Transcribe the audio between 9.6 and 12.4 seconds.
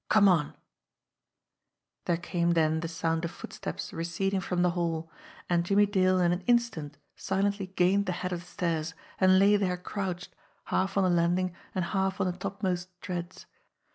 crouched, half on the land ing and half on the